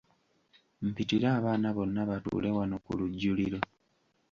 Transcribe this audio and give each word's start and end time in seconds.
Mpitira 0.87 1.27
abaana 1.39 1.67
bonna 1.75 2.01
batuule 2.09 2.49
wano 2.57 2.75
ku 2.85 2.91
lujjuliro. 2.99 3.59